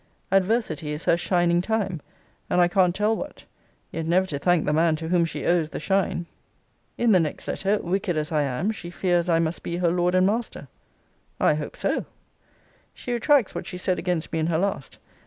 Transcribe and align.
'Adversity 0.31 0.89
is 0.93 1.05
her 1.05 1.15
shining 1.15 1.61
time,' 1.61 2.01
and 2.49 2.59
I 2.59 2.67
can't 2.67 2.95
tell 2.95 3.15
what; 3.15 3.45
yet 3.91 4.07
never 4.07 4.25
to 4.25 4.39
thank 4.39 4.65
the 4.65 4.73
man 4.73 4.95
to 4.95 5.09
whom 5.09 5.25
she 5.25 5.45
owes 5.45 5.69
the 5.69 5.79
shine! 5.79 6.25
In 6.97 7.11
the 7.11 7.19
next 7.19 7.47
letter,* 7.47 7.77
wicked 7.77 8.17
as 8.17 8.31
I 8.31 8.41
am, 8.41 8.71
'she 8.71 8.89
fears 8.89 9.29
I 9.29 9.37
must 9.37 9.61
be 9.61 9.77
her 9.77 9.91
lord 9.91 10.15
and 10.15 10.25
master.' 10.25 10.61
* 10.61 10.61
See 11.37 11.43
Letter 11.45 11.53
XXIX. 11.53 11.53
of 11.53 11.57
this 11.57 11.59
volume. 11.61 11.61
I 11.61 11.61
hope 11.63 11.75
so. 11.75 12.05
She 12.95 13.13
retracts 13.13 13.53
what 13.53 13.67
she 13.67 13.77
said 13.77 13.99
against 13.99 14.33
me 14.33 14.39
in 14.39 14.47
her 14.47 14.57
last. 14.57 14.97